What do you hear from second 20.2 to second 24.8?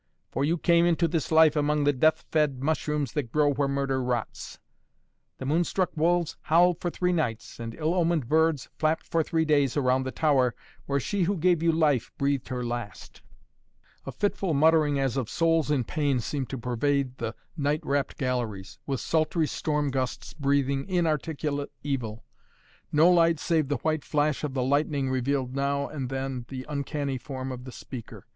breathing inarticulate evil. No light save the white flash of the